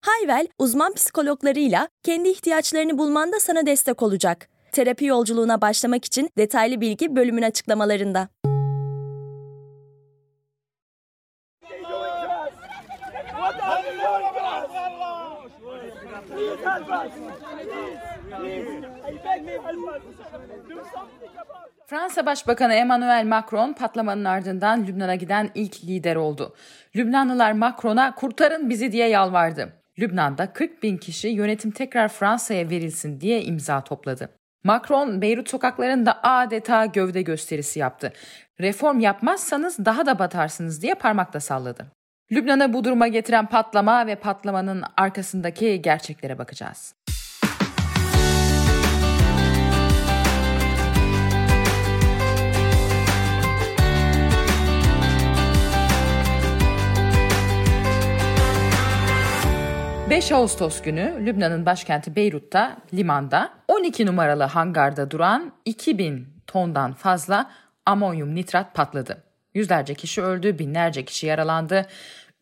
[0.00, 4.48] Hayvel, uzman psikologlarıyla kendi ihtiyaçlarını bulmanda sana destek olacak.
[4.72, 8.28] Terapi yolculuğuna başlamak için detaylı bilgi bölümün açıklamalarında.
[21.86, 26.54] Fransa Başbakanı Emmanuel Macron patlamanın ardından Lübnan'a giden ilk lider oldu.
[26.96, 29.79] Lübnanlılar Macron'a kurtarın bizi diye yalvardı.
[29.98, 34.30] Lübnan'da 40 bin kişi yönetim tekrar Fransa'ya verilsin diye imza topladı.
[34.64, 38.12] Macron Beyrut sokaklarında adeta gövde gösterisi yaptı.
[38.60, 41.86] Reform yapmazsanız daha da batarsınız diye parmakla salladı.
[42.32, 46.94] Lübnan'ı bu duruma getiren patlama ve patlamanın arkasındaki gerçeklere bakacağız.
[60.10, 67.50] 5 Ağustos günü Lübnan'ın başkenti Beyrut'ta limanda 12 numaralı hangarda duran 2000 tondan fazla
[67.86, 69.24] amonyum nitrat patladı.
[69.54, 71.86] Yüzlerce kişi öldü, binlerce kişi yaralandı.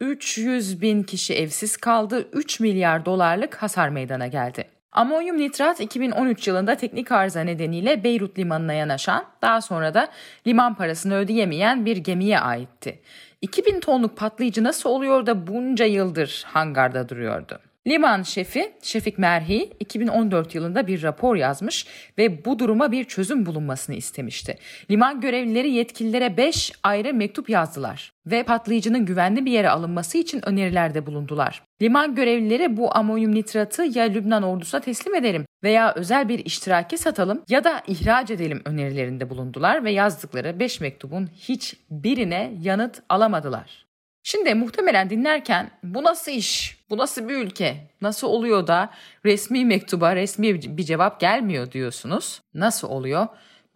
[0.00, 4.64] 300 bin kişi evsiz kaldı, 3 milyar dolarlık hasar meydana geldi.
[4.92, 10.08] Amonyum nitrat 2013 yılında teknik arıza nedeniyle Beyrut limanına yanaşan, daha sonra da
[10.46, 13.00] liman parasını ödeyemeyen bir gemiye aitti.
[13.42, 17.61] 2000 tonluk patlayıcı nasıl oluyor da bunca yıldır hangarda duruyordu?
[17.89, 21.86] Liman şefi Şefik Merhi 2014 yılında bir rapor yazmış
[22.19, 24.58] ve bu duruma bir çözüm bulunmasını istemişti.
[24.90, 31.07] Liman görevlileri yetkililere 5 ayrı mektup yazdılar ve patlayıcının güvenli bir yere alınması için önerilerde
[31.07, 31.62] bulundular.
[31.83, 37.42] Liman görevlileri bu amonyum nitratı ya Lübnan ordusuna teslim edelim veya özel bir iştirake satalım
[37.48, 43.87] ya da ihraç edelim önerilerinde bulundular ve yazdıkları 5 mektubun hiç birine yanıt alamadılar.
[44.30, 48.90] Şimdi muhtemelen dinlerken bu nasıl iş, bu nasıl bir ülke, nasıl oluyor da
[49.24, 52.42] resmi mektuba resmi bir cevap gelmiyor diyorsunuz.
[52.55, 53.27] Nasıl oluyor?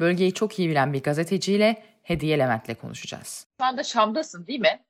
[0.01, 3.47] Bölgeyi çok iyi bilen bir gazeteciyle Hediye Levent'le konuşacağız.
[3.61, 4.81] Şu anda Şam'dasın değil mi?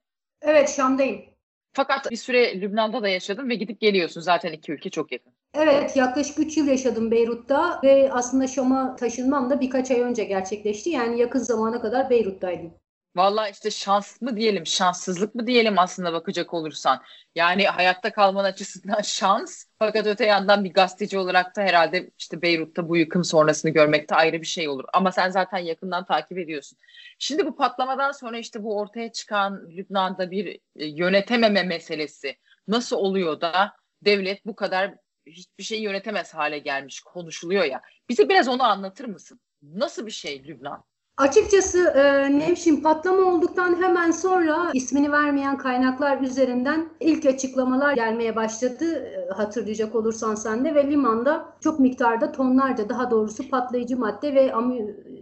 [0.41, 1.25] Evet Şam'dayım.
[1.73, 4.21] Fakat bir süre Lübnan'da da yaşadın ve gidip geliyorsun.
[4.21, 5.33] Zaten iki ülke çok yakın.
[5.55, 10.91] Evet yaklaşık 3 yıl yaşadım Beyrut'ta ve aslında Şam'a taşınmam da birkaç ay önce gerçekleşti.
[10.91, 12.82] Yani yakın zamana kadar Beyrut'taydım.
[13.17, 17.03] Valla işte şans mı diyelim, şanssızlık mı diyelim aslında bakacak olursan.
[17.35, 19.65] Yani hayatta kalman açısından şans.
[19.79, 24.15] Fakat öte yandan bir gazeteci olarak da herhalde işte Beyrut'ta bu yıkım sonrasını görmek de
[24.15, 24.85] ayrı bir şey olur.
[24.93, 26.79] Ama sen zaten yakından takip ediyorsun.
[27.19, 30.47] Şimdi bu patlamadan sonra işte bu ortaya çıkan Lübnan'da bir
[30.77, 32.37] e, yönetememe meselesi
[32.69, 34.95] nasıl oluyor da devlet bu kadar
[35.27, 37.83] hiçbir şeyi yönetemez hale gelmiş konuşuluyor ya.
[38.09, 39.41] Bize biraz onu anlatır mısın?
[39.63, 40.85] Nasıl bir şey Lübnan?
[41.23, 48.85] Açıkçası e, Nevşin patlama olduktan hemen sonra ismini vermeyen kaynaklar üzerinden ilk açıklamalar gelmeye başladı
[48.85, 50.75] e, hatırlayacak olursan sen de.
[50.75, 54.55] Ve limanda çok miktarda tonlarca daha doğrusu patlayıcı madde ve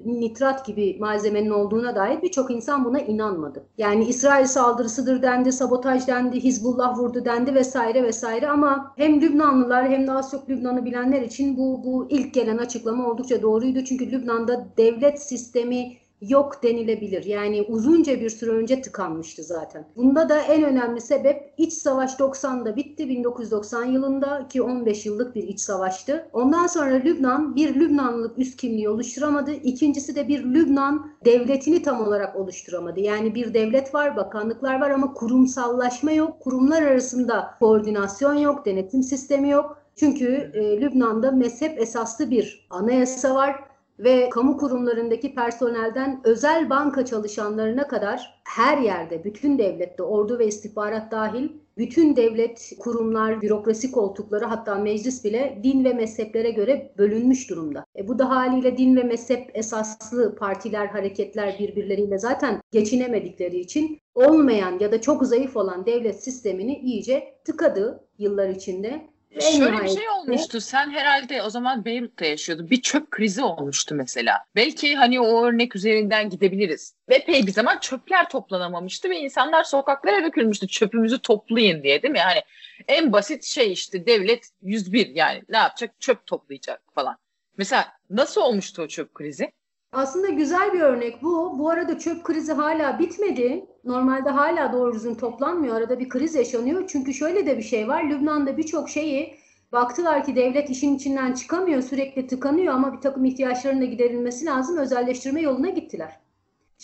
[0.05, 3.67] nitrat gibi malzemenin olduğuna dair birçok insan buna inanmadı.
[3.79, 10.07] Yani İsrail saldırısıdır dendi, sabotaj dendi, Hizbullah vurdu dendi vesaire vesaire ama hem Lübnanlılar hem
[10.07, 13.85] de az çok Lübnan'ı bilenler için bu, bu ilk gelen açıklama oldukça doğruydu.
[13.85, 17.25] Çünkü Lübnan'da devlet sistemi yok denilebilir.
[17.25, 19.89] Yani uzunca bir süre önce tıkanmıştı zaten.
[19.97, 25.43] Bunda da en önemli sebep iç savaş 90'da bitti 1990 yılında ki 15 yıllık bir
[25.43, 26.29] iç savaştı.
[26.33, 29.53] Ondan sonra Lübnan bir Lübnanlılık üst kimliği oluşturamadı.
[29.53, 33.01] İkincisi de bir Lübnan devletini tam olarak oluşturamadı.
[33.01, 36.41] Yani bir devlet var, bakanlıklar var ama kurumsallaşma yok.
[36.41, 39.77] Kurumlar arasında koordinasyon yok, denetim sistemi yok.
[39.97, 43.70] Çünkü e, Lübnan'da mezhep esaslı bir anayasa var
[44.01, 51.13] ve kamu kurumlarındaki personelden özel banka çalışanlarına kadar her yerde, bütün devlette, ordu ve istihbarat
[51.13, 51.49] dahil
[51.79, 57.85] bütün devlet kurumlar, bürokrasi koltukları hatta meclis bile din ve mezheplere göre bölünmüş durumda.
[57.97, 64.79] E bu da haliyle din ve mezhep esaslı partiler, hareketler birbirleriyle zaten geçinemedikleri için olmayan
[64.79, 69.10] ya da çok zayıf olan devlet sistemini iyice tıkadı yıllar içinde
[69.41, 70.61] Şöyle bir şey olmuştu.
[70.61, 72.71] Sen herhalde o zaman Beyrut'ta yaşıyordun.
[72.71, 74.45] Bir çöp krizi olmuştu mesela.
[74.57, 76.95] Belki hani o örnek üzerinden gidebiliriz.
[77.09, 80.69] Epey bir zaman çöpler toplanamamıştı ve insanlar sokaklara dökülmüştü.
[80.69, 82.19] Çöpümüzü toplayın diye değil mi?
[82.19, 82.43] Yani
[82.89, 86.01] en basit şey işte devlet 101 yani ne yapacak?
[86.01, 87.17] Çöp toplayacak falan.
[87.57, 89.53] Mesela Nasıl olmuştu o çöp krizi?
[89.93, 91.59] Aslında güzel bir örnek bu.
[91.59, 93.67] Bu arada çöp krizi hala bitmedi.
[93.85, 95.77] Normalde hala doğru düzgün toplanmıyor.
[95.77, 96.85] Arada bir kriz yaşanıyor.
[96.89, 98.05] Çünkü şöyle de bir şey var.
[98.05, 99.37] Lübnan'da birçok şeyi
[99.73, 104.77] baktılar ki devlet işin içinden çıkamıyor, sürekli tıkanıyor ama bir takım ihtiyaçların da giderilmesi lazım.
[104.79, 106.21] Özelleştirme yoluna gittiler.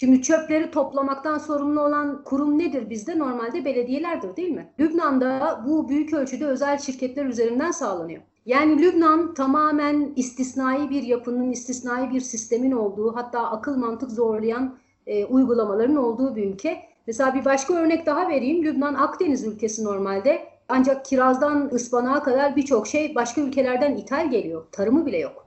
[0.00, 3.18] Şimdi çöpleri toplamaktan sorumlu olan kurum nedir bizde?
[3.18, 4.72] Normalde belediyelerdir değil mi?
[4.80, 8.22] Lübnan'da bu büyük ölçüde özel şirketler üzerinden sağlanıyor.
[8.46, 15.24] Yani Lübnan tamamen istisnai bir yapının, istisnai bir sistemin olduğu, hatta akıl mantık zorlayan e,
[15.24, 16.82] uygulamaların olduğu bir ülke.
[17.06, 18.64] Mesela bir başka örnek daha vereyim.
[18.64, 20.48] Lübnan Akdeniz ülkesi normalde.
[20.68, 24.66] Ancak kirazdan ıspanağa kadar birçok şey başka ülkelerden ithal geliyor.
[24.72, 25.46] Tarımı bile yok.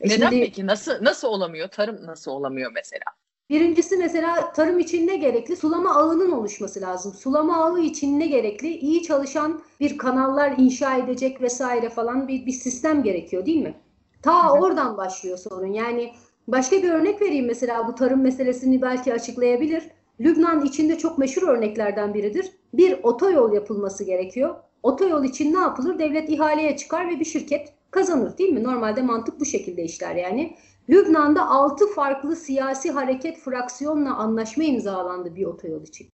[0.00, 0.66] E Neden Şimdi, peki?
[0.66, 1.68] Nasıl nasıl olamıyor?
[1.68, 3.04] Tarım nasıl olamıyor mesela?
[3.50, 5.56] Birincisi mesela tarım için ne gerekli?
[5.56, 7.12] Sulama ağının oluşması lazım.
[7.12, 8.68] Sulama ağı için ne gerekli?
[8.68, 13.74] İyi çalışan bir kanallar inşa edecek vesaire falan bir, bir sistem gerekiyor değil mi?
[14.22, 15.72] Ta oradan başlıyor sorun.
[15.72, 16.12] Yani
[16.48, 19.82] başka bir örnek vereyim mesela bu tarım meselesini belki açıklayabilir.
[20.20, 22.50] Lübnan içinde çok meşhur örneklerden biridir.
[22.74, 24.54] Bir otoyol yapılması gerekiyor.
[24.82, 25.98] Otoyol için ne yapılır?
[25.98, 28.62] Devlet ihaleye çıkar ve bir şirket kazanır değil mi?
[28.62, 30.56] Normalde mantık bu şekilde işler yani.
[30.88, 36.10] Lübnan'da 6 farklı siyasi hareket fraksiyonla anlaşma imzalandı bir otoyol için.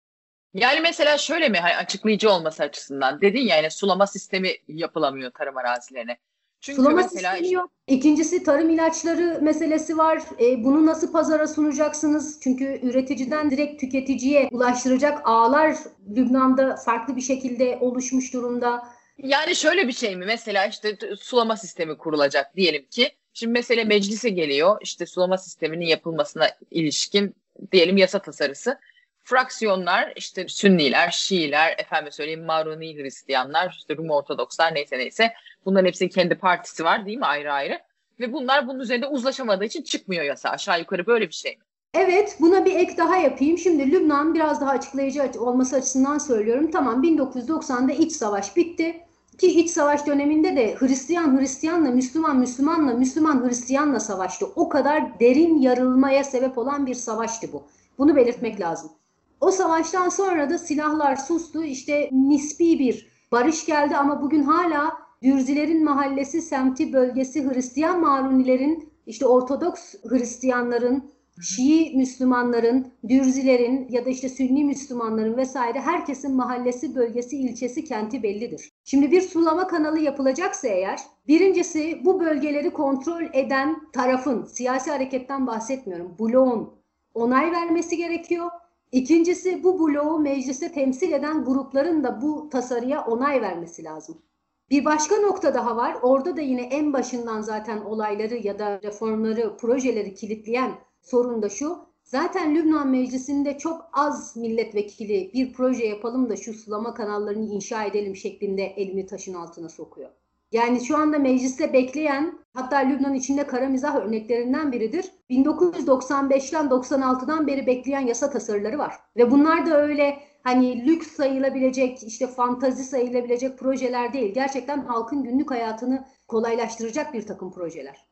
[0.53, 5.57] Yani mesela şöyle mi hani açıklayıcı olması açısından dedin ya yani sulama sistemi yapılamıyor tarım
[5.57, 6.17] arazilerine.
[6.61, 7.71] Çünkü Sulama mesela sistemi yok.
[7.87, 10.21] İkincisi tarım ilaçları meselesi var.
[10.39, 12.39] E, bunu nasıl pazara sunacaksınız?
[12.43, 15.75] Çünkü üreticiden direkt tüketiciye ulaştıracak ağlar
[16.15, 18.83] Lübnan'da farklı bir şekilde oluşmuş durumda.
[19.17, 20.25] Yani şöyle bir şey mi?
[20.25, 23.11] Mesela işte sulama sistemi kurulacak diyelim ki.
[23.33, 24.77] Şimdi mesele meclise geliyor.
[24.81, 27.35] İşte sulama sisteminin yapılmasına ilişkin
[27.71, 28.79] diyelim yasa tasarısı.
[29.23, 35.33] Fraksiyonlar işte Sünniler, Şiiler, efendim söyleyeyim Maruni Hristiyanlar, işte Rum Ortodokslar neyse neyse.
[35.65, 37.79] Bunların hepsinin kendi partisi var değil mi ayrı ayrı?
[38.19, 40.49] Ve bunlar bunun üzerinde uzlaşamadığı için çıkmıyor yasa.
[40.49, 41.63] Aşağı yukarı böyle bir şey mi?
[41.93, 43.57] Evet, buna bir ek daha yapayım.
[43.57, 46.71] Şimdi Lübnan biraz daha açıklayıcı olması açısından söylüyorum.
[46.71, 49.01] Tamam 1990'da iç savaş bitti.
[49.41, 54.45] Ki iç savaş döneminde de Hristiyan Hristiyanla, Müslüman Müslümanla, Müslüman Hristiyanla savaştı.
[54.55, 57.63] O kadar derin yarılmaya sebep olan bir savaştı bu.
[57.97, 58.91] Bunu belirtmek lazım.
[59.39, 61.63] O savaştan sonra da silahlar sustu.
[61.63, 64.93] İşte nispi bir barış geldi ama bugün hala
[65.23, 71.11] Dürzilerin mahallesi, semti, bölgesi Hristiyan marunilerin, işte Ortodoks Hristiyanların,
[71.41, 78.69] Şii Müslümanların, Dürzilerin ya da işte Sünni Müslümanların vesaire herkesin mahallesi, bölgesi, ilçesi, kenti bellidir.
[78.83, 86.15] Şimdi bir sulama kanalı yapılacaksa eğer birincisi bu bölgeleri kontrol eden tarafın, siyasi hareketten bahsetmiyorum,
[86.19, 86.73] bloğun
[87.13, 88.49] onay vermesi gerekiyor.
[88.91, 94.21] İkincisi bu bloğu mecliste temsil eden grupların da bu tasarıya onay vermesi lazım.
[94.69, 95.97] Bir başka nokta daha var.
[96.01, 101.91] Orada da yine en başından zaten olayları ya da reformları, projeleri kilitleyen sorun da şu.
[102.03, 108.15] Zaten Lübnan Meclisi'nde çok az milletvekili bir proje yapalım da şu sulama kanallarını inşa edelim
[108.15, 110.09] şeklinde elini taşın altına sokuyor.
[110.51, 115.05] Yani şu anda mecliste bekleyen hatta Lübnan içinde kara mizah örneklerinden biridir.
[115.29, 118.95] 1995'ten 96'dan beri bekleyen yasa tasarıları var.
[119.17, 124.33] Ve bunlar da öyle hani lüks sayılabilecek, işte fantazi sayılabilecek projeler değil.
[124.33, 128.10] Gerçekten halkın günlük hayatını kolaylaştıracak bir takım projeler.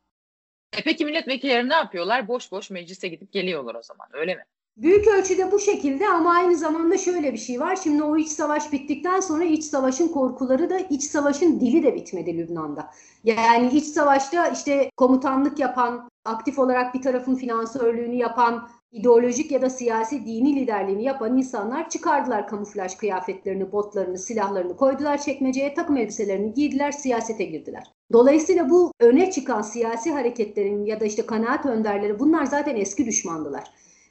[0.78, 2.28] E peki milletvekilleri ne yapıyorlar?
[2.28, 4.46] Boş boş meclise gidip geliyorlar o zaman öyle mi?
[4.78, 7.76] Büyük ölçüde bu şekilde ama aynı zamanda şöyle bir şey var.
[7.84, 12.38] Şimdi o iç savaş bittikten sonra iç savaşın korkuları da iç savaşın dili de bitmedi
[12.38, 12.92] Lübnan'da.
[13.24, 19.70] Yani iç savaşta işte komutanlık yapan, aktif olarak bir tarafın finansörlüğünü yapan, ideolojik ya da
[19.70, 26.92] siyasi dini liderliğini yapan insanlar çıkardılar kamuflaj kıyafetlerini, botlarını, silahlarını koydular çekmeceye, takım elbiselerini giydiler,
[26.92, 27.84] siyasete girdiler.
[28.14, 33.64] Dolayısıyla bu öne çıkan siyasi hareketlerin ya da işte kanaat önderleri bunlar zaten eski düşmandılar.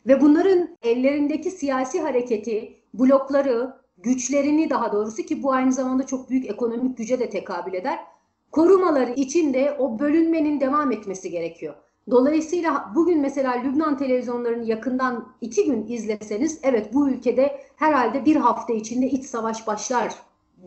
[0.07, 6.51] Ve bunların ellerindeki siyasi hareketi, blokları, güçlerini daha doğrusu ki bu aynı zamanda çok büyük
[6.51, 7.99] ekonomik güce de tekabül eder.
[8.53, 11.75] Korumaları için de o bölünmenin devam etmesi gerekiyor.
[12.11, 18.73] Dolayısıyla bugün mesela Lübnan televizyonlarını yakından iki gün izleseniz evet bu ülkede herhalde bir hafta
[18.73, 20.15] içinde iç savaş başlar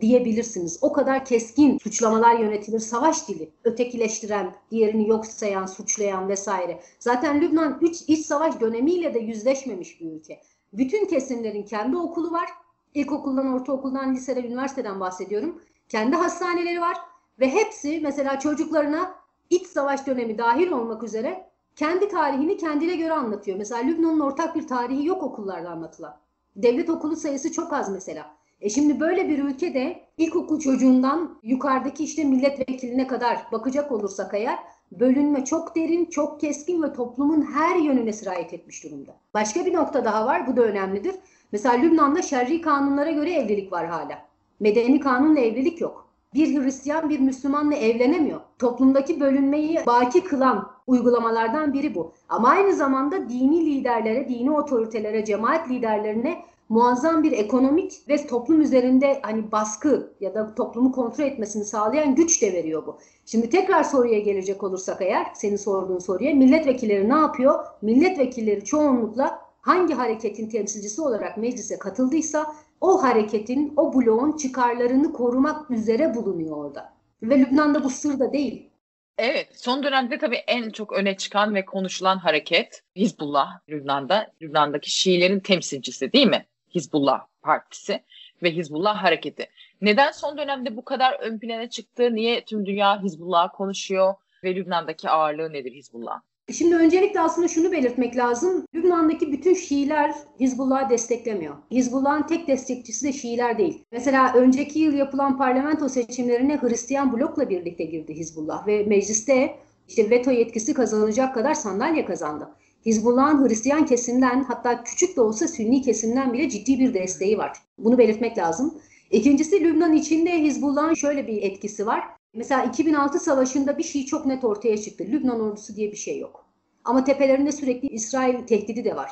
[0.00, 0.78] diyebilirsiniz.
[0.82, 2.78] O kadar keskin suçlamalar yönetilir.
[2.78, 6.80] Savaş dili, ötekileştiren, diğerini yok sayan, suçlayan vesaire.
[6.98, 10.40] Zaten Lübnan üç iç savaş dönemiyle de yüzleşmemiş bir ülke.
[10.72, 12.48] Bütün kesimlerin kendi okulu var.
[12.94, 15.62] İlkokuldan, ortaokuldan, liseden, üniversiteden bahsediyorum.
[15.88, 16.96] Kendi hastaneleri var
[17.40, 19.21] ve hepsi mesela çocuklarına
[19.52, 23.58] iç savaş dönemi dahil olmak üzere kendi tarihini kendine göre anlatıyor.
[23.58, 26.16] Mesela Lübnan'ın ortak bir tarihi yok okullarda anlatılan.
[26.56, 28.26] Devlet okulu sayısı çok az mesela.
[28.60, 34.58] E şimdi böyle bir ülkede ilkokul çocuğundan yukarıdaki işte milletvekiline kadar bakacak olursak eğer
[34.92, 39.16] bölünme çok derin, çok keskin ve toplumun her yönüne sirayet etmiş durumda.
[39.34, 41.14] Başka bir nokta daha var, bu da önemlidir.
[41.52, 44.18] Mesela Lübnan'da şerri kanunlara göre evlilik var hala.
[44.60, 46.01] Medeni kanunla evlilik yok.
[46.34, 48.40] Bir Hristiyan bir Müslümanla evlenemiyor.
[48.58, 52.12] Toplumdaki bölünmeyi baki kılan uygulamalardan biri bu.
[52.28, 59.20] Ama aynı zamanda dini liderlere, dini otoritelere, cemaat liderlerine muazzam bir ekonomik ve toplum üzerinde
[59.22, 62.96] hani baskı ya da toplumu kontrol etmesini sağlayan güç de veriyor bu.
[63.26, 67.64] Şimdi tekrar soruya gelecek olursak eğer senin sorduğun soruya milletvekilleri ne yapıyor?
[67.82, 72.46] Milletvekilleri çoğunlukla hangi hareketin temsilcisi olarak meclise katıldıysa
[72.80, 76.92] o hareketin, o bloğun çıkarlarını korumak üzere bulunuyor orada.
[77.22, 78.70] Ve Lübnan'da bu sır da değil.
[79.18, 84.32] Evet, son dönemde tabii en çok öne çıkan ve konuşulan hareket Hizbullah Lübnan'da.
[84.42, 86.46] Lübnan'daki Şiilerin temsilcisi değil mi?
[86.74, 88.02] Hizbullah Partisi
[88.42, 89.46] ve Hizbullah Hareketi.
[89.80, 92.14] Neden son dönemde bu kadar ön plana çıktı?
[92.14, 94.14] Niye tüm dünya Hizbullah konuşuyor
[94.44, 96.20] ve Lübnan'daki ağırlığı nedir Hizbullah?
[96.50, 98.66] Şimdi öncelikle aslında şunu belirtmek lazım.
[98.74, 101.54] Lübnan'daki bütün Şiiler Hizbullah'ı desteklemiyor.
[101.70, 103.84] Hizbullah'ın tek destekçisi de Şiiler değil.
[103.92, 109.56] Mesela önceki yıl yapılan parlamento seçimlerine Hristiyan blokla birlikte girdi Hizbullah ve mecliste
[109.88, 112.48] işte veto yetkisi kazanacak kadar sandalye kazandı.
[112.86, 117.58] Hizbullah'ın Hristiyan kesimden hatta küçük de olsa Sünni kesimden bile ciddi bir desteği var.
[117.78, 118.74] Bunu belirtmek lazım.
[119.10, 122.04] İkincisi Lübnan içinde Hizbullah'ın şöyle bir etkisi var.
[122.34, 125.04] Mesela 2006 savaşında bir şey çok net ortaya çıktı.
[125.04, 126.46] Lübnan ordusu diye bir şey yok.
[126.84, 129.10] Ama tepelerinde sürekli İsrail tehdidi de var.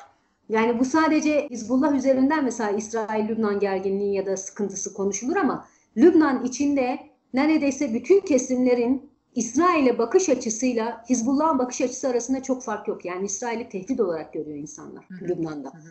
[0.48, 6.98] Yani bu sadece Hizbullah üzerinden mesela İsrail-Lübnan gerginliği ya da sıkıntısı konuşulur ama Lübnan içinde
[7.34, 13.04] neredeyse bütün kesimlerin İsrail'e bakış açısıyla Hizbullah'ın bakış açısı arasında çok fark yok.
[13.04, 15.28] Yani İsrail'i tehdit olarak görüyor insanlar hı hı.
[15.28, 15.68] Lübnan'da.
[15.68, 15.90] Hı hı.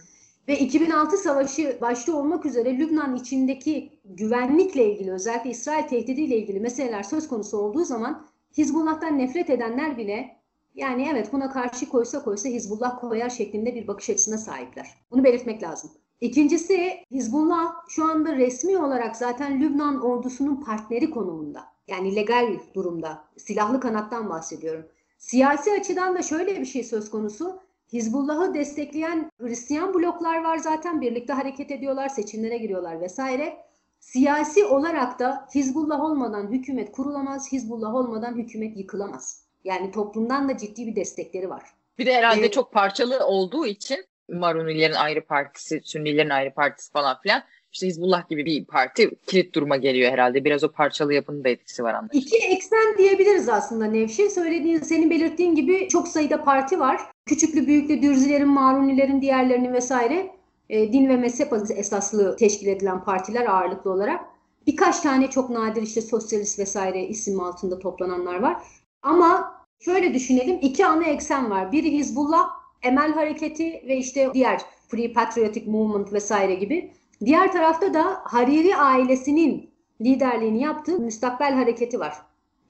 [0.50, 7.04] Ve 2006 savaşı başta olmak üzere Lübnan içindeki güvenlikle ilgili özellikle İsrail tehdidiyle ilgili meseleler
[7.04, 8.28] söz konusu olduğu zaman
[8.58, 10.38] Hizbullah'tan nefret edenler bile
[10.76, 14.88] yani evet buna karşı koysa koysa Hizbullah koyar şeklinde bir bakış açısına sahipler.
[15.12, 15.92] Bunu belirtmek lazım.
[16.22, 21.66] İkincisi Hizbullah şu anda resmi olarak zaten Lübnan ordusunun partneri konumunda.
[21.88, 23.24] Yani legal durumda.
[23.38, 24.86] Silahlı kanattan bahsediyorum.
[25.18, 27.60] Siyasi açıdan da şöyle bir şey söz konusu.
[27.94, 33.58] Hizbullah'ı destekleyen Hristiyan bloklar var zaten birlikte hareket ediyorlar, seçimlere giriyorlar vesaire.
[34.00, 39.46] Siyasi olarak da Hizbullah olmadan hükümet kurulamaz, Hizbullah olmadan hükümet yıkılamaz.
[39.64, 41.64] Yani toplumdan da ciddi bir destekleri var.
[41.98, 47.22] Bir de herhalde ee, çok parçalı olduğu için Marunilerin ayrı partisi, Sünnilerin ayrı partisi falan
[47.22, 50.46] filan işte Hizbullah gibi bir parti kilit duruma geliyor herhalde.
[50.46, 52.22] Biraz o parçalı yapının da etkisi var anlaşılan.
[52.22, 54.28] İki eksen diyebiliriz aslında Nevşin.
[54.28, 57.02] Söylediğin, senin belirttiğin gibi çok sayıda parti var.
[57.26, 60.32] Küçüklü büyüklü Dürzilerin, Marunilerin, diğerlerinin vesaire
[60.70, 64.26] e, din ve mezhep esaslı teşkil edilen partiler ağırlıklı olarak.
[64.68, 68.64] Birkaç tane çok nadir işte sosyalist vesaire isim altında toplananlar var.
[69.02, 71.72] Ama şöyle düşünelim iki ana eksen var.
[71.72, 72.50] Biri Hizbullah,
[72.84, 76.92] Emel Hareketi ve işte diğer Free Patriotic Movement vesaire gibi.
[77.26, 79.70] Diğer tarafta da Hariri ailesinin
[80.02, 82.14] liderliğini yaptığı müstakbel hareketi var.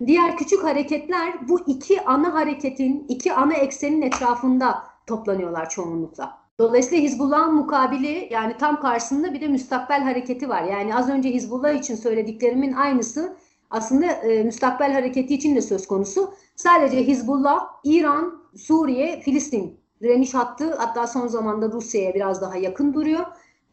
[0.05, 6.37] Diğer küçük hareketler bu iki ana hareketin, iki ana eksenin etrafında toplanıyorlar çoğunlukla.
[6.59, 10.63] Dolayısıyla Hizbullah'ın mukabili yani tam karşısında bir de müstakbel hareketi var.
[10.63, 13.35] Yani az önce Hizbullah için söylediklerimin aynısı
[13.69, 16.33] aslında e, müstakbel hareketi için de söz konusu.
[16.55, 23.25] Sadece Hizbullah, İran, Suriye, Filistin direniş hattı hatta son zamanda Rusya'ya biraz daha yakın duruyor.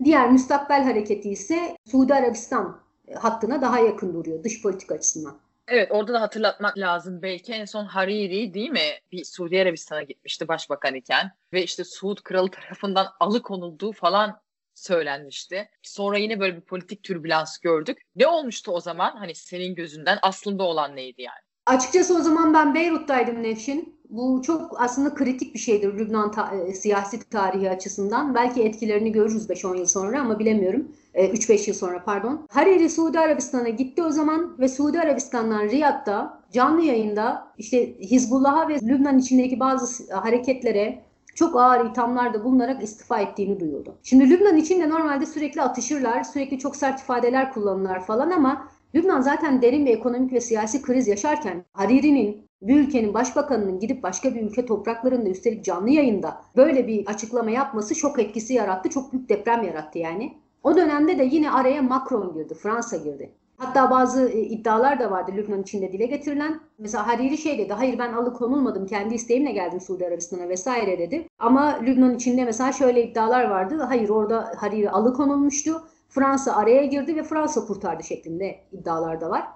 [0.05, 2.81] Diğer müstakbel hareketi ise Suudi Arabistan
[3.15, 5.39] hattına daha yakın duruyor dış politik açısından.
[5.69, 7.23] Evet orada da hatırlatmak lazım.
[7.23, 8.91] Belki en son Hariri değil mi?
[9.13, 11.33] Bir Suudi Arabistan'a gitmişti başbakan iken.
[11.53, 14.41] Ve işte Suud kralı tarafından alıkonulduğu falan
[14.75, 15.69] söylenmişti.
[15.83, 17.99] Sonra yine böyle bir politik türbülans gördük.
[18.17, 19.17] Ne olmuştu o zaman?
[19.17, 21.41] Hani senin gözünden aslında olan neydi yani?
[21.67, 23.96] Açıkçası o zaman ben Beyrut'taydım Nevşin.
[24.11, 28.35] Bu çok aslında kritik bir şeydir Lübnan ta- e, siyasi tarihi açısından.
[28.35, 30.89] Belki etkilerini görürüz 5-10 yıl sonra ama bilemiyorum.
[31.15, 32.47] E, 3-5 yıl sonra pardon.
[32.51, 38.75] Hariri Suudi Arabistan'a gitti o zaman ve Suudi Arabistan'dan Riyad'da canlı yayında işte Hizbullah'a ve
[38.83, 41.03] Lübnan içindeki bazı hareketlere
[41.35, 43.95] çok ağır ithamlarda bulunarak istifa ettiğini duyurdu.
[44.03, 49.63] Şimdi Lübnan içinde normalde sürekli atışırlar, sürekli çok sert ifadeler kullanırlar falan ama Lübnan zaten
[49.63, 54.67] derin bir ekonomik ve siyasi kriz yaşarken Hariri'nin bir ülkenin başbakanının gidip başka bir ülke
[54.67, 58.89] topraklarında üstelik canlı yayında böyle bir açıklama yapması şok etkisi yarattı.
[58.89, 60.35] Çok büyük deprem yarattı yani.
[60.63, 63.31] O dönemde de yine araya Macron girdi, Fransa girdi.
[63.57, 66.61] Hatta bazı e, iddialar da vardı Lübnan içinde dile getirilen.
[66.79, 71.29] Mesela Hariri şey dedi, hayır ben alıkonulmadım, kendi isteğimle geldim Suudi Arabistan'a vesaire dedi.
[71.39, 75.83] Ama Lübnan içinde mesela şöyle iddialar vardı, hayır orada Hariri alıkonulmuştu.
[76.17, 79.49] Fransa araya girdi ve Fransa kurtardı şeklinde iddialar da var.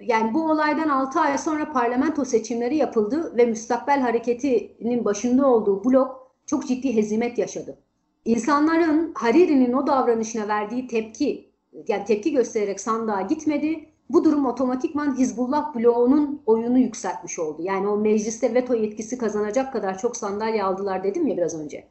[0.00, 6.32] Yani bu olaydan 6 ay sonra parlamento seçimleri yapıldı ve Müstakbel Hareketi'nin başında olduğu blok
[6.46, 7.78] çok ciddi hezimet yaşadı.
[8.24, 11.50] İnsanların Hariri'nin o davranışına verdiği tepki,
[11.88, 13.88] yani tepki göstererek sandığa gitmedi.
[14.10, 17.62] Bu durum otomatikman Hizbullah bloğunun oyunu yükseltmiş oldu.
[17.62, 21.84] Yani o mecliste veto yetkisi kazanacak kadar çok sandalye aldılar dedim ya biraz önce.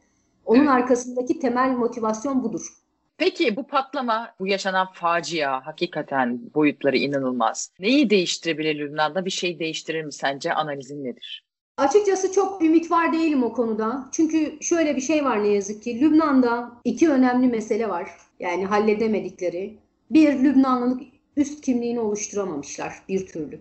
[0.45, 2.86] Onun arkasındaki temel motivasyon budur.
[3.17, 7.71] Peki bu patlama, bu yaşanan facia hakikaten boyutları inanılmaz.
[7.79, 9.25] Neyi değiştirebilir Lübnan'da?
[9.25, 10.53] Bir şey değiştirir mi sence?
[10.53, 11.43] Analizin nedir?
[11.77, 14.09] Açıkçası çok ümit var değilim o konuda.
[14.11, 16.01] Çünkü şöyle bir şey var ne yazık ki.
[16.01, 18.09] Lübnan'da iki önemli mesele var.
[18.39, 19.77] Yani halledemedikleri.
[20.11, 21.01] Bir, Lübnanlılık
[21.37, 23.59] üst kimliğini oluşturamamışlar bir türlü.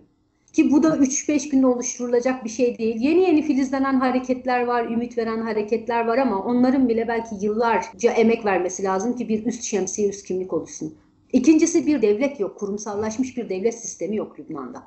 [0.53, 2.95] Ki bu da 3-5 günde oluşturulacak bir şey değil.
[2.99, 8.45] Yeni yeni filizlenen hareketler var, ümit veren hareketler var ama onların bile belki yıllarca emek
[8.45, 10.97] vermesi lazım ki bir üst şemsiye, üst kimlik oluşsun.
[11.33, 14.83] İkincisi bir devlet yok, kurumsallaşmış bir devlet sistemi yok Lübnan'da.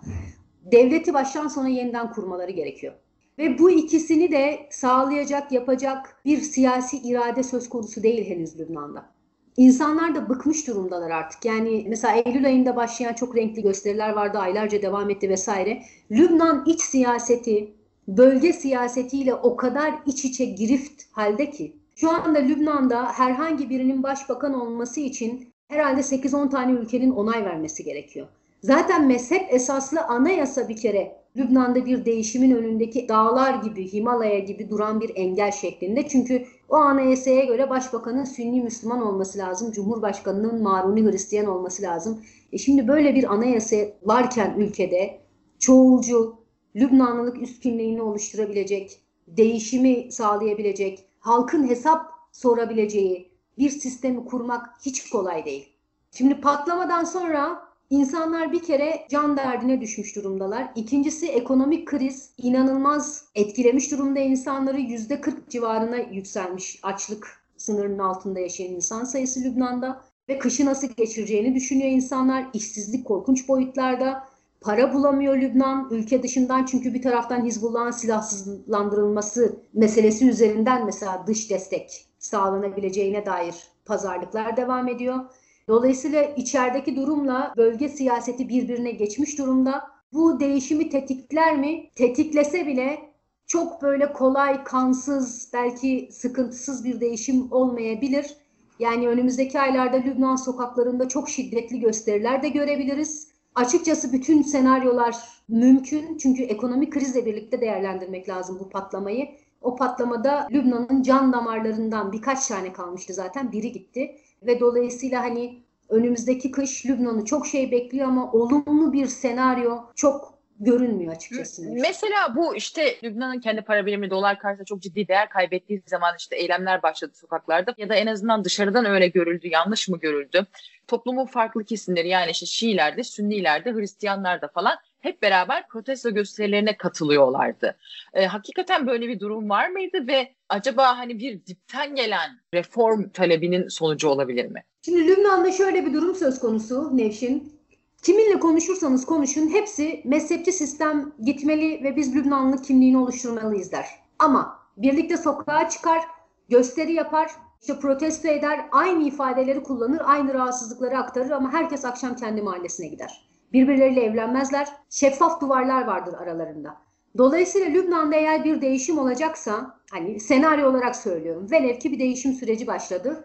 [0.73, 2.93] Devleti baştan sona yeniden kurmaları gerekiyor.
[3.39, 9.20] Ve bu ikisini de sağlayacak, yapacak bir siyasi irade söz konusu değil henüz Lübnan'da.
[9.57, 11.45] İnsanlar da bıkmış durumdalar artık.
[11.45, 15.83] Yani mesela Eylül ayında başlayan çok renkli gösteriler vardı, aylarca devam etti vesaire.
[16.11, 17.73] Lübnan iç siyaseti,
[18.09, 24.61] bölge siyasetiyle o kadar iç içe girift halde ki şu anda Lübnan'da herhangi birinin başbakan
[24.61, 28.27] olması için herhalde 8-10 tane ülkenin onay vermesi gerekiyor.
[28.63, 35.01] Zaten mezhep esaslı anayasa bir kere Lübnan'da bir değişimin önündeki dağlar gibi, Himalaya gibi duran
[35.01, 36.09] bir engel şeklinde.
[36.09, 42.21] Çünkü o anayasaya göre başbakanın Sünni Müslüman olması lazım, Cumhurbaşkanının Maruni Hristiyan olması lazım.
[42.53, 45.21] E şimdi böyle bir anayasa varken ülkede
[45.59, 46.35] çoğulcu,
[46.77, 55.69] Lübnanlılık üst kimliğini oluşturabilecek, değişimi sağlayabilecek, halkın hesap sorabileceği bir sistemi kurmak hiç kolay değil.
[56.11, 60.73] Şimdi patlamadan sonra İnsanlar bir kere can derdine düşmüş durumdalar.
[60.75, 68.75] İkincisi ekonomik kriz inanılmaz etkilemiş durumda insanları yüzde 40 civarına yükselmiş açlık sınırının altında yaşayan
[68.75, 72.47] insan sayısı Lübnan'da ve kışı nasıl geçireceğini düşünüyor insanlar.
[72.55, 74.29] İşsizlik korkunç boyutlarda.
[74.61, 82.07] Para bulamıyor Lübnan ülke dışından çünkü bir taraftan Hizbullah'ın silahsızlandırılması meselesi üzerinden mesela dış destek
[82.19, 85.25] sağlanabileceğine dair pazarlıklar devam ediyor.
[85.71, 89.83] Dolayısıyla içerideki durumla bölge siyaseti birbirine geçmiş durumda.
[90.13, 91.91] Bu değişimi tetikler mi?
[91.95, 92.99] Tetiklese bile
[93.47, 98.37] çok böyle kolay, kansız, belki sıkıntısız bir değişim olmayabilir.
[98.79, 103.29] Yani önümüzdeki aylarda Lübnan sokaklarında çok şiddetli gösteriler de görebiliriz.
[103.55, 105.17] Açıkçası bütün senaryolar
[105.49, 109.29] mümkün çünkü ekonomik krizle birlikte değerlendirmek lazım bu patlamayı.
[109.61, 116.51] O patlamada Lübnan'ın can damarlarından birkaç tane kalmıştı zaten, biri gitti ve dolayısıyla hani önümüzdeki
[116.51, 121.63] kış Lübnan'ı çok şey bekliyor ama olumlu bir senaryo çok görünmüyor açıkçası.
[121.71, 126.37] Mesela bu işte Lübnan'ın kendi para birimi dolar karşısında çok ciddi değer kaybettiği zaman işte
[126.37, 130.47] eylemler başladı sokaklarda ya da en azından dışarıdan öyle görüldü, yanlış mı görüldü?
[130.89, 137.77] Toplumun farklı kesimleri yani işte Şiilerde, Sünnilerde, Hristiyanlarda falan hep beraber protesto gösterilerine katılıyorlardı.
[138.15, 143.69] E, hakikaten böyle bir durum var mıydı ve acaba hani bir dipten gelen reform talebinin
[143.69, 144.65] sonucu olabilir mi?
[144.85, 147.61] Şimdi Lübnan'da şöyle bir durum söz konusu Nevşin.
[148.03, 153.87] Kiminle konuşursanız konuşun hepsi mezhepçi sistem gitmeli ve biz Lübnanlı kimliğini oluşturmalıyız der.
[154.19, 156.03] Ama birlikte sokağa çıkar,
[156.49, 162.43] gösteri yapar, işte protesto eder, aynı ifadeleri kullanır, aynı rahatsızlıkları aktarır ama herkes akşam kendi
[162.43, 163.30] mahallesine gider.
[163.53, 164.69] Birbirleriyle evlenmezler.
[164.91, 166.77] Şeffaf duvarlar vardır aralarında.
[167.19, 172.67] Dolayısıyla Lübnan'da eğer bir değişim olacaksa, hani senaryo olarak söylüyorum, velev ki bir değişim süreci
[172.67, 173.25] başladı.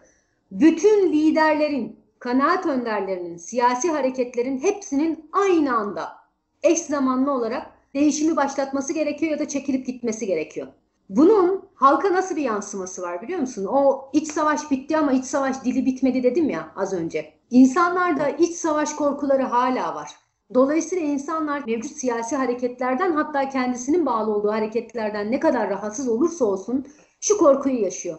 [0.50, 6.08] Bütün liderlerin, kanaat önderlerinin, siyasi hareketlerin hepsinin aynı anda
[6.62, 10.66] eş zamanlı olarak değişimi başlatması gerekiyor ya da çekilip gitmesi gerekiyor.
[11.08, 13.66] Bunun halka nasıl bir yansıması var biliyor musun?
[13.70, 17.35] O iç savaş bitti ama iç savaş dili bitmedi dedim ya az önce.
[17.50, 20.10] İnsanlarda iç savaş korkuları hala var.
[20.54, 26.86] Dolayısıyla insanlar mevcut siyasi hareketlerden hatta kendisinin bağlı olduğu hareketlerden ne kadar rahatsız olursa olsun
[27.20, 28.18] şu korkuyu yaşıyor.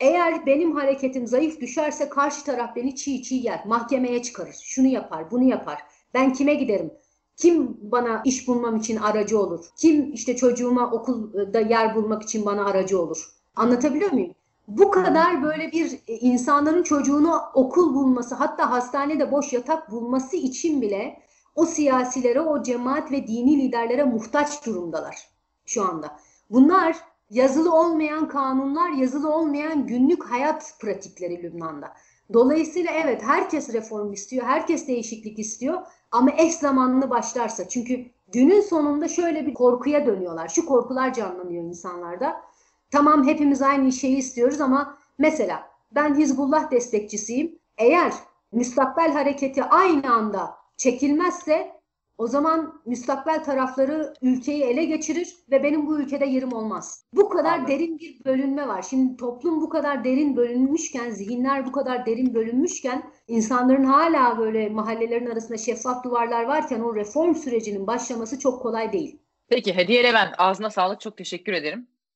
[0.00, 5.30] Eğer benim hareketim zayıf düşerse karşı taraf beni çiğ çiğ yer, mahkemeye çıkarır, şunu yapar,
[5.30, 5.82] bunu yapar.
[6.14, 6.92] Ben kime giderim?
[7.36, 9.66] Kim bana iş bulmam için aracı olur?
[9.78, 13.28] Kim işte çocuğuma okulda yer bulmak için bana aracı olur?
[13.56, 14.34] Anlatabiliyor muyum?
[14.68, 20.82] Bu kadar böyle bir e, insanların çocuğunu okul bulması hatta hastanede boş yatak bulması için
[20.82, 21.22] bile
[21.54, 25.28] o siyasilere, o cemaat ve dini liderlere muhtaç durumdalar
[25.66, 26.16] şu anda.
[26.50, 26.96] Bunlar
[27.30, 31.92] yazılı olmayan kanunlar, yazılı olmayan günlük hayat pratikleri Lübnan'da.
[32.32, 39.08] Dolayısıyla evet herkes reform istiyor, herkes değişiklik istiyor ama eş zamanlı başlarsa çünkü günün sonunda
[39.08, 40.48] şöyle bir korkuya dönüyorlar.
[40.48, 42.42] Şu korkular canlanıyor insanlarda.
[42.90, 45.62] Tamam hepimiz aynı şeyi istiyoruz ama mesela
[45.94, 47.58] ben Hizbullah destekçisiyim.
[47.78, 48.12] Eğer
[48.52, 51.76] müstakbel hareketi aynı anda çekilmezse
[52.18, 57.04] o zaman müstakbel tarafları ülkeyi ele geçirir ve benim bu ülkede yerim olmaz.
[57.12, 57.74] Bu kadar Anladım.
[57.74, 58.82] derin bir bölünme var.
[58.90, 65.26] Şimdi toplum bu kadar derin bölünmüşken, zihinler bu kadar derin bölünmüşken, insanların hala böyle mahallelerin
[65.26, 69.18] arasında şeffaf duvarlar varken o reform sürecinin başlaması çok kolay değil.
[69.48, 71.86] Peki Hediye Levent ağzına sağlık çok teşekkür ederim.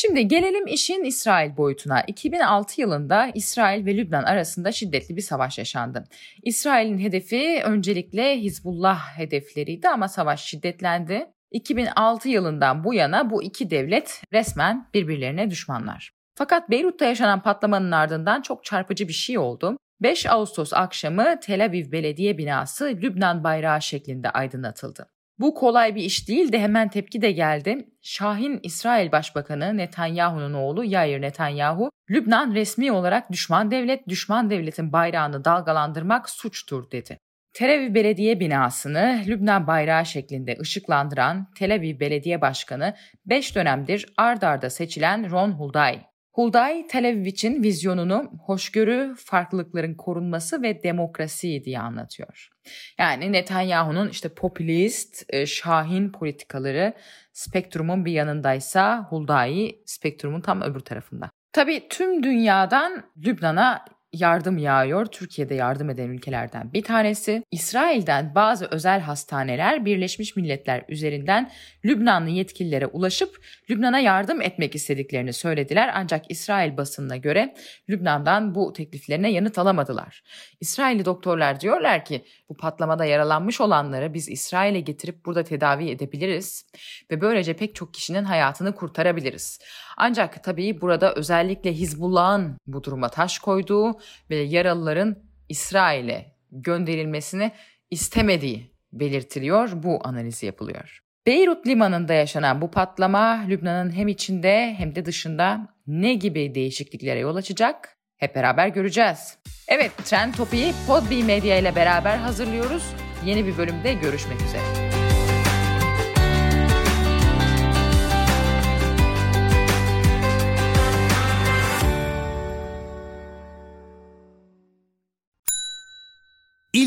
[0.00, 2.00] Şimdi gelelim işin İsrail boyutuna.
[2.00, 6.04] 2006 yılında İsrail ve Lübnan arasında şiddetli bir savaş yaşandı.
[6.42, 11.26] İsrail'in hedefi öncelikle Hizbullah hedefleriydi ama savaş şiddetlendi.
[11.50, 16.12] 2006 yılından bu yana bu iki devlet resmen birbirlerine düşmanlar.
[16.34, 19.76] Fakat Beyrut'ta yaşanan patlamanın ardından çok çarpıcı bir şey oldu.
[20.02, 25.17] 5 Ağustos akşamı Tel Aviv Belediye binası Lübnan bayrağı şeklinde aydınlatıldı.
[25.38, 27.88] Bu kolay bir iş değil de hemen tepki de geldi.
[28.02, 35.44] Şahin İsrail Başbakanı Netanyahu'nun oğlu Yair Netanyahu, Lübnan resmi olarak düşman devlet, düşman devletin bayrağını
[35.44, 37.18] dalgalandırmak suçtur dedi.
[37.52, 42.94] Tel Aviv Belediye binasını Lübnan bayrağı şeklinde ışıklandıran Tel Aviv Belediye Başkanı
[43.26, 46.07] 5 dönemdir ard arda seçilen Ron Hulday.
[46.38, 46.86] Hulday,
[47.24, 52.50] için vizyonunu hoşgörü, farklılıkların korunması ve demokrasi diye anlatıyor.
[52.98, 56.94] Yani Netanyahu'nun işte popülist, e, şahin politikaları
[57.32, 61.30] spektrumun bir yanındaysa Hulday spektrumun tam öbür tarafında.
[61.52, 65.06] Tabii tüm dünyadan Lübnan'a yardım yağıyor.
[65.06, 67.42] Türkiye'de yardım eden ülkelerden bir tanesi.
[67.50, 71.50] İsrail'den bazı özel hastaneler Birleşmiş Milletler üzerinden
[71.84, 75.90] Lübnanlı yetkililere ulaşıp Lübnan'a yardım etmek istediklerini söylediler.
[75.94, 77.54] Ancak İsrail basınına göre
[77.88, 80.22] Lübnan'dan bu tekliflerine yanıt alamadılar.
[80.60, 86.66] İsrailli doktorlar diyorlar ki bu patlamada yaralanmış olanları biz İsrail'e getirip burada tedavi edebiliriz
[87.10, 89.58] ve böylece pek çok kişinin hayatını kurtarabiliriz.
[89.98, 95.16] Ancak tabii burada özellikle Hizbullah'ın bu duruma taş koyduğu ve yaralıların
[95.48, 97.52] İsrail'e gönderilmesini
[97.90, 99.70] istemediği belirtiliyor.
[99.74, 101.02] Bu analiz yapılıyor.
[101.26, 107.36] Beyrut limanında yaşanan bu patlama Lübnan'ın hem içinde hem de dışında ne gibi değişikliklere yol
[107.36, 107.96] açacak?
[108.16, 109.38] Hep beraber göreceğiz.
[109.68, 112.82] Evet, Trend Topi'yi Podbi Medya ile beraber hazırlıyoruz.
[113.24, 114.87] Yeni bir bölümde görüşmek üzere.